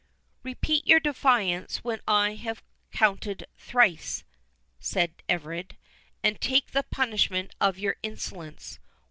"Repeat 0.41 0.87
your 0.87 0.99
defiance 0.99 1.83
when 1.83 2.01
I 2.07 2.33
have 2.33 2.63
counted 2.91 3.45
thrice," 3.59 4.23
said 4.79 5.21
Everard, 5.29 5.77
"and 6.23 6.41
take 6.41 6.71
the 6.71 6.81
punishment 6.81 7.53
of 7.61 7.77
your 7.77 7.97
insolence. 8.01 8.79